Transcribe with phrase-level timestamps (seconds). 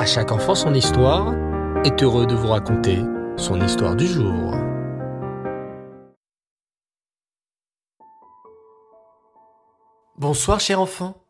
[0.00, 1.34] À chaque enfant son histoire
[1.84, 3.00] est heureux de vous raconter
[3.36, 4.54] son histoire du jour.
[10.16, 11.22] Bonsoir cher enfant,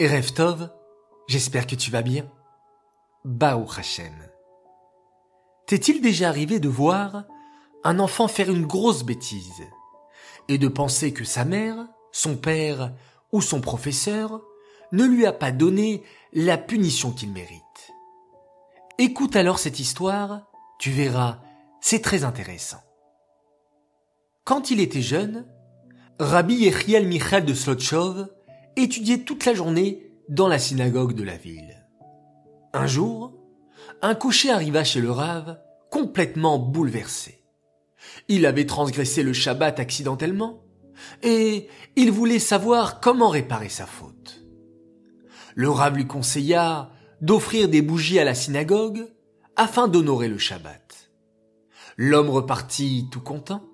[0.00, 0.08] et
[1.28, 2.28] j'espère que tu vas bien.
[3.24, 4.12] Baou Hashem.
[5.68, 7.26] T'est-il déjà arrivé de voir
[7.84, 9.62] un enfant faire une grosse bêtise
[10.48, 11.76] et de penser que sa mère,
[12.10, 12.90] son père
[13.30, 14.42] ou son professeur
[14.90, 17.62] ne lui a pas donné la punition qu'il mérite?
[18.98, 21.42] Écoute alors cette histoire, tu verras,
[21.82, 22.80] c'est très intéressant.
[24.44, 25.46] Quand il était jeune,
[26.18, 28.30] Rabbi Yechiel Michal de Slotchov
[28.76, 31.86] étudiait toute la journée dans la synagogue de la ville.
[32.72, 33.34] Un jour,
[34.00, 37.44] un cocher arriva chez le Rav complètement bouleversé.
[38.28, 40.62] Il avait transgressé le Shabbat accidentellement
[41.22, 44.42] et il voulait savoir comment réparer sa faute.
[45.54, 49.06] Le Rav lui conseilla d'offrir des bougies à la synagogue
[49.56, 51.10] afin d'honorer le Shabbat.
[51.96, 53.64] L'homme repartit tout content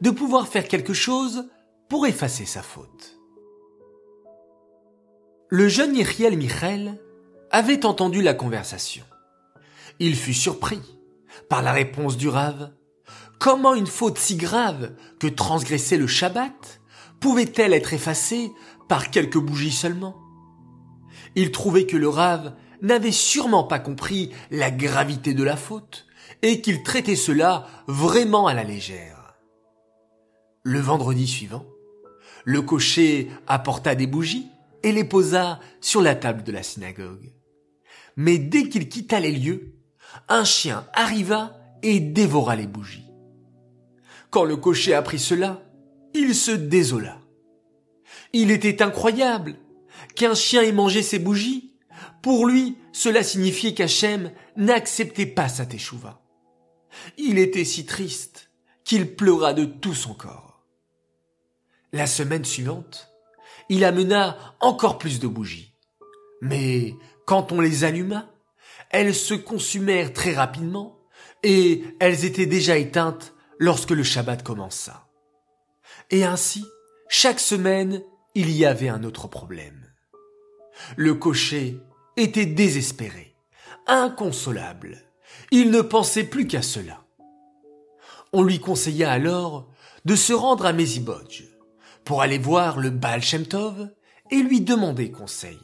[0.00, 1.48] de pouvoir faire quelque chose
[1.88, 3.18] pour effacer sa faute.
[5.48, 7.00] Le jeune Yechiel Michel
[7.50, 9.04] avait entendu la conversation.
[10.00, 10.80] Il fut surpris
[11.48, 12.72] par la réponse du Rave.
[13.38, 16.80] Comment une faute si grave que transgresser le Shabbat
[17.20, 18.50] pouvait-elle être effacée
[18.88, 20.16] par quelques bougies seulement?
[21.36, 22.54] Il trouvait que le Rave
[22.84, 26.06] n'avait sûrement pas compris la gravité de la faute
[26.42, 29.34] et qu'il traitait cela vraiment à la légère.
[30.62, 31.66] Le vendredi suivant,
[32.44, 34.46] le cocher apporta des bougies
[34.82, 37.34] et les posa sur la table de la synagogue
[38.16, 39.74] mais dès qu'il quitta les lieux,
[40.28, 43.06] un chien arriva et dévora les bougies.
[44.30, 45.62] Quand le cocher apprit cela,
[46.14, 47.20] il se désola.
[48.32, 49.56] Il était incroyable
[50.14, 51.73] qu'un chien ait mangé ses bougies.
[52.22, 56.20] Pour lui, cela signifiait qu'Hachem n'acceptait pas sa teshuva.
[57.16, 58.50] Il était si triste
[58.84, 60.64] qu'il pleura de tout son corps.
[61.92, 63.10] La semaine suivante,
[63.68, 65.74] il amena encore plus de bougies.
[66.40, 66.94] Mais
[67.24, 68.30] quand on les alluma,
[68.90, 70.98] elles se consumèrent très rapidement
[71.42, 75.08] et elles étaient déjà éteintes lorsque le Shabbat commença.
[76.10, 76.64] Et ainsi,
[77.08, 78.02] chaque semaine,
[78.34, 79.90] il y avait un autre problème.
[80.96, 81.80] Le cocher
[82.16, 83.34] était désespéré,
[83.86, 84.98] inconsolable.
[85.50, 87.04] Il ne pensait plus qu'à cela.
[88.32, 89.68] On lui conseilla alors
[90.04, 91.44] de se rendre à Mezibodj
[92.04, 93.88] pour aller voir le Baal Shem Tov
[94.30, 95.60] et lui demander conseil.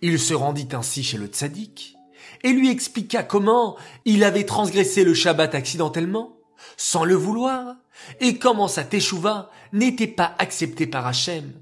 [0.00, 1.96] Il se rendit ainsi chez le tzaddik
[2.42, 6.36] et lui expliqua comment il avait transgressé le Shabbat accidentellement,
[6.76, 7.76] sans le vouloir,
[8.20, 11.52] et comment sa teshuva n'était pas acceptée par Hachem,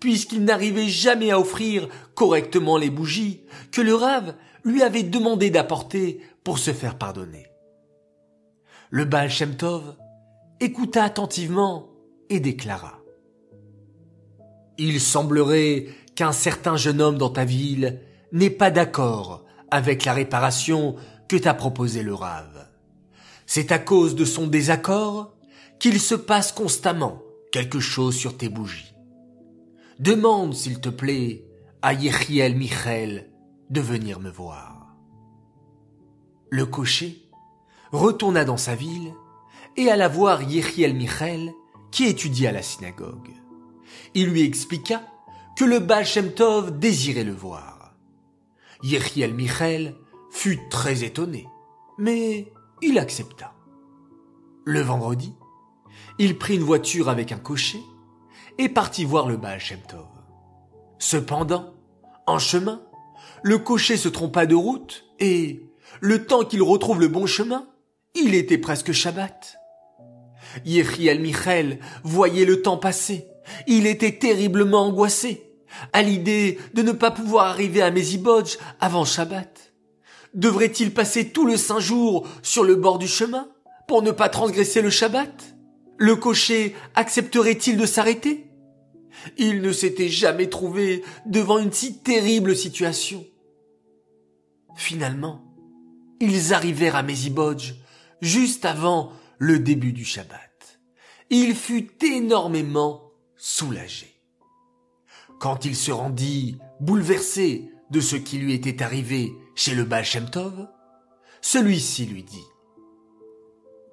[0.00, 4.34] puisqu'il n'arrivait jamais à offrir correctement les bougies que le Rav
[4.64, 7.46] lui avait demandé d'apporter pour se faire pardonner.
[8.90, 9.56] Le Baal Shem
[10.60, 11.90] écouta attentivement
[12.30, 13.00] et déclara.
[14.78, 18.00] Il semblerait qu'un certain jeune homme dans ta ville
[18.32, 20.96] n'est pas d'accord avec la réparation
[21.28, 22.66] que t'a proposé le Rave.
[23.46, 25.34] C'est à cause de son désaccord
[25.78, 27.22] qu'il se passe constamment
[27.52, 28.95] quelque chose sur tes bougies.
[29.98, 31.42] Demande, s'il te plaît,
[31.80, 33.30] à Yechiel Michel
[33.70, 34.94] de venir me voir.
[36.50, 37.30] Le cocher
[37.92, 39.14] retourna dans sa ville
[39.78, 41.50] et alla voir Yechiel Michel
[41.90, 43.30] qui étudiait à la synagogue.
[44.12, 45.00] Il lui expliqua
[45.56, 47.94] que le Baal Tov désirait le voir.
[48.82, 49.94] Yechiel Michel
[50.30, 51.48] fut très étonné,
[51.96, 52.52] mais
[52.82, 53.54] il accepta.
[54.66, 55.32] Le vendredi,
[56.18, 57.80] il prit une voiture avec un cocher
[58.58, 59.60] et partit voir le Baal.
[60.98, 61.74] Cependant,
[62.26, 62.82] en chemin,
[63.42, 65.62] le cocher se trompa de route et,
[66.00, 67.66] le temps qu'il retrouve le bon chemin,
[68.14, 69.58] il était presque Shabbat.
[70.64, 73.26] Yechiel Michel voyait le temps passer.
[73.66, 75.46] Il était terriblement angoissé
[75.92, 79.72] à l'idée de ne pas pouvoir arriver à Mezibodj avant Shabbat
[80.34, 83.48] Devrait-il passer tout le saint jour sur le bord du chemin
[83.88, 85.56] pour ne pas transgresser le Shabbat?
[85.96, 88.45] Le cocher accepterait-il de s'arrêter?
[89.38, 93.24] Il ne s'était jamais trouvé devant une si terrible situation.
[94.76, 95.42] Finalement,
[96.20, 97.74] ils arrivèrent à Mezibodj
[98.20, 100.80] juste avant le début du Shabbat.
[101.30, 104.20] Il fut énormément soulagé.
[105.40, 110.04] Quand il se rendit bouleversé de ce qui lui était arrivé chez le Baal
[111.40, 112.44] celui-ci lui dit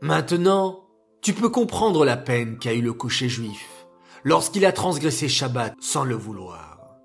[0.01, 0.87] Maintenant,
[1.21, 3.82] tu peux comprendre la peine qu'a eu le cocher juif
[4.23, 6.97] lorsqu'il a transgressé Shabbat sans le vouloir.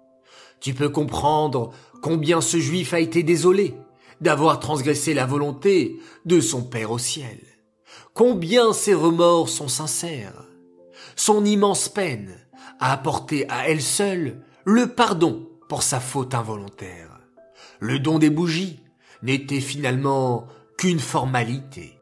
[0.61, 1.73] Tu peux comprendre
[2.03, 3.75] combien ce juif a été désolé
[4.20, 7.38] d'avoir transgressé la volonté de son Père au ciel.
[8.15, 10.44] Combien ses remords sont sincères.
[11.15, 12.37] Son immense peine
[12.81, 17.21] a apporté à elle seule le pardon pour sa faute involontaire.
[17.81, 18.81] Le don des bougies
[19.23, 22.00] n'était finalement qu'une formalité.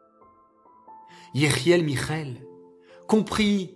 [1.35, 2.37] Yechiel Michel
[3.07, 3.76] comprit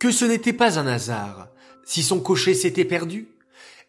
[0.00, 1.48] que ce n'était pas un hasard
[1.84, 3.28] si son cocher s'était perdu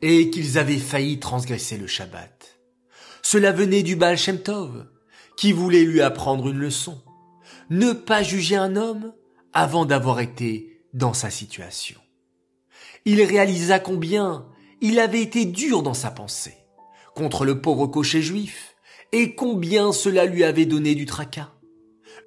[0.01, 2.59] et qu'ils avaient failli transgresser le Shabbat.
[3.21, 4.87] Cela venait du Baal Shem Tov,
[5.37, 7.01] qui voulait lui apprendre une leçon.
[7.69, 9.13] Ne pas juger un homme
[9.53, 11.99] avant d'avoir été dans sa situation.
[13.05, 14.45] Il réalisa combien
[14.81, 16.57] il avait été dur dans sa pensée
[17.15, 18.75] contre le pauvre cocher juif
[19.11, 21.51] et combien cela lui avait donné du tracas.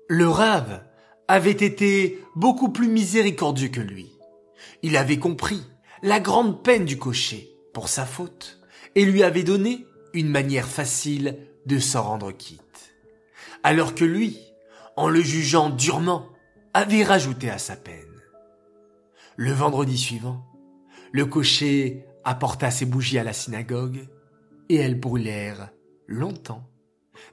[0.08, 0.82] Le rave
[1.28, 4.12] avait été beaucoup plus miséricordieux que lui.
[4.82, 5.62] Il avait compris
[6.02, 8.60] la grande peine du cocher pour sa faute
[8.94, 12.94] et lui avait donné une manière facile de s'en rendre quitte.
[13.62, 14.38] Alors que lui,
[14.96, 16.28] en le jugeant durement,
[16.74, 17.96] avait rajouté à sa peine.
[19.36, 20.44] Le vendredi suivant,
[21.12, 24.06] le cocher apporta ses bougies à la synagogue
[24.68, 25.70] et elles brûlèrent
[26.06, 26.68] longtemps,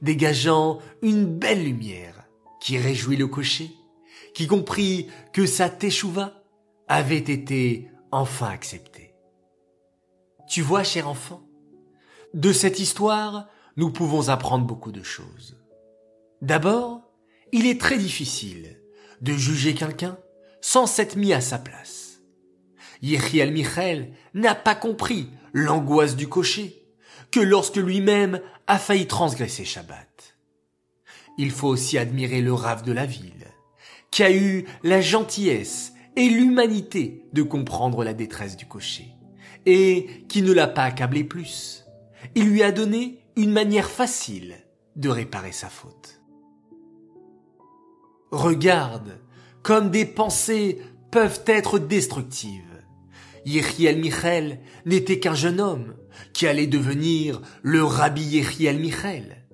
[0.01, 2.27] dégageant une belle lumière
[2.61, 3.71] qui réjouit le cocher,
[4.33, 6.43] qui comprit que sa teshuva
[6.87, 9.13] avait été enfin acceptée.
[10.47, 11.43] Tu vois, cher enfant,
[12.33, 13.47] de cette histoire,
[13.77, 15.57] nous pouvons apprendre beaucoup de choses.
[16.41, 17.01] D'abord,
[17.51, 18.77] il est très difficile
[19.21, 20.17] de juger quelqu'un
[20.61, 22.21] sans s'être mis à sa place.
[23.01, 26.85] Yechiel Michel n'a pas compris l'angoisse du cocher
[27.31, 30.37] que lorsque lui-même a failli transgresser Shabbat.
[31.37, 33.47] Il faut aussi admirer le rave de la ville,
[34.11, 39.07] qui a eu la gentillesse et l'humanité de comprendre la détresse du cocher,
[39.65, 41.85] et qui ne l'a pas accablé plus.
[42.35, 44.55] Il lui a donné une manière facile
[44.97, 46.21] de réparer sa faute.
[48.31, 49.19] Regarde
[49.63, 50.79] comme des pensées
[51.11, 52.63] peuvent être destructives.
[53.45, 55.95] Yechiel Michel n'était qu'un jeune homme
[56.33, 59.45] qui allait devenir le rabbi Yechiel Michel.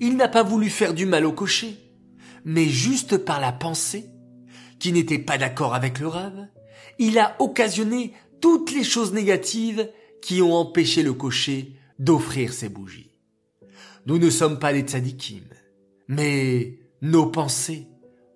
[0.00, 1.76] Il n'a pas voulu faire du mal au cocher,
[2.44, 4.10] mais juste par la pensée,
[4.78, 6.48] qui n'était pas d'accord avec le rave,
[6.98, 9.90] il a occasionné toutes les choses négatives
[10.22, 13.10] qui ont empêché le cocher d'offrir ses bougies.
[14.06, 15.44] Nous ne sommes pas des tzadikim,
[16.08, 17.86] mais nos pensées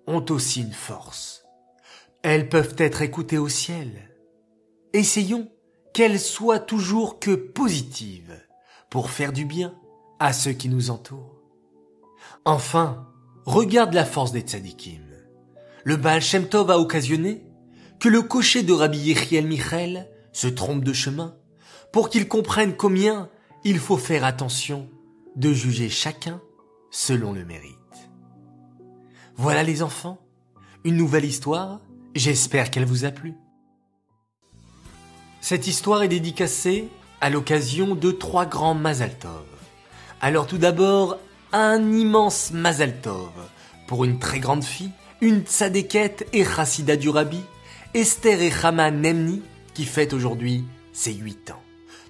[0.07, 1.43] ont aussi une force.
[2.21, 4.11] Elles peuvent être écoutées au ciel.
[4.93, 5.51] Essayons
[5.93, 8.39] qu'elles soient toujours que positives
[8.89, 9.75] pour faire du bien
[10.19, 11.41] à ceux qui nous entourent.
[12.45, 13.07] Enfin,
[13.45, 15.01] regarde la force des tzadikim.
[15.83, 17.45] Le Baal Shem Tov a occasionné
[17.99, 21.35] que le cocher de Rabbi Yechiel Michel se trompe de chemin
[21.91, 23.29] pour qu'il comprenne combien
[23.63, 24.89] il faut faire attention
[25.35, 26.41] de juger chacun
[26.91, 27.75] selon le mérite.
[29.37, 30.19] Voilà les enfants,
[30.83, 31.81] une nouvelle histoire,
[32.15, 33.35] j'espère qu'elle vous a plu.
[35.41, 36.89] Cette histoire est dédicacée
[37.21, 39.45] à l'occasion de trois grands Mazaltov.
[40.21, 41.17] Alors tout d'abord,
[41.55, 43.31] un immense Mazaltov
[43.87, 44.91] pour une très grande fille,
[45.21, 47.39] une tzadékette et chassida du rabbi,
[47.93, 49.41] Esther et Chama Nemni,
[49.73, 51.61] qui fête aujourd'hui ses huit ans.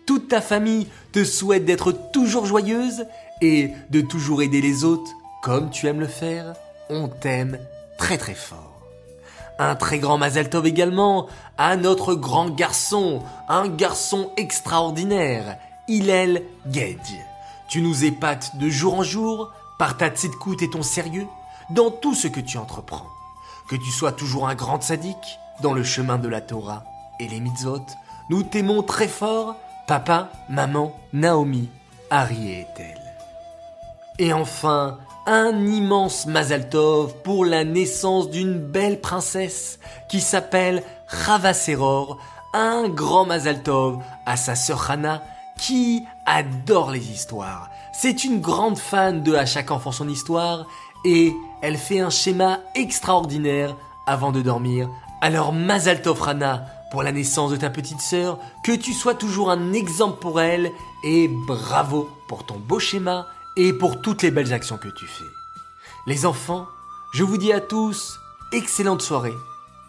[0.07, 3.05] Toute ta famille te souhaite d'être toujours joyeuse
[3.39, 5.11] et de toujours aider les autres
[5.43, 6.55] comme tu aimes le faire.
[6.89, 7.59] On t'aime
[7.99, 8.81] très très fort.
[9.59, 11.27] Un très grand Mazel Tov également
[11.59, 16.41] à notre grand garçon, un garçon extraordinaire, Hillel
[16.71, 17.34] Gedge.
[17.67, 21.27] Tu nous épates de jour en jour par ta tzidkout et ton sérieux
[21.69, 23.07] dans tout ce que tu entreprends.
[23.69, 26.83] Que tu sois toujours un grand sadique dans le chemin de la Torah
[27.19, 27.85] et les mitzvot,
[28.29, 29.55] nous t'aimons très fort
[29.87, 31.69] papa, maman, Naomi,
[32.09, 33.01] Harry et Ethel.
[34.17, 39.79] Et enfin, un immense Mazal Tov pour la naissance d'une belle princesse
[40.09, 40.83] qui s'appelle
[41.53, 42.19] Seror,
[42.53, 45.21] un grand Mazal Tov à sa sœur Hana
[45.57, 47.69] qui adore les histoires.
[47.93, 50.65] C'est une grande fan de À chaque enfant son histoire
[51.05, 53.75] et elle fait un schéma extraordinaire
[54.07, 54.89] avant de dormir.
[55.21, 56.19] Alors Mazal Tov
[56.91, 60.71] pour la naissance de ta petite sœur, que tu sois toujours un exemple pour elle,
[61.03, 63.27] et bravo pour ton beau schéma
[63.57, 65.25] et pour toutes les belles actions que tu fais.
[66.07, 66.67] Les enfants,
[67.13, 68.19] je vous dis à tous,
[68.51, 69.33] excellente soirée,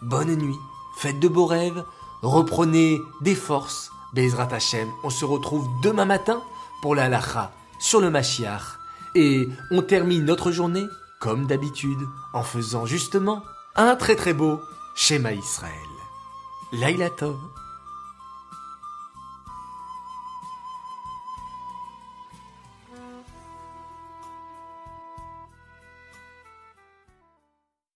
[0.01, 0.57] bonne nuit,
[0.97, 1.83] faites de beaux rêves,
[2.21, 6.41] reprenez des forces, Bezrat Hashem, on se retrouve demain matin
[6.81, 8.79] pour la halacha sur le Mashiach,
[9.15, 10.85] et on termine notre journée,
[11.19, 13.43] comme d'habitude, en faisant justement
[13.75, 14.61] un très très beau
[14.95, 15.73] schéma Israël.
[16.71, 17.37] Laila Tov.